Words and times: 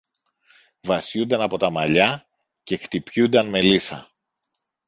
βαστιούνταν 0.81 1.41
από 1.41 1.57
τα 1.57 1.69
μαλλιά 1.69 2.25
και 2.63 2.77
χτυπιούνταν 2.77 3.47
με 3.47 3.61
λύσσα. 3.61 4.09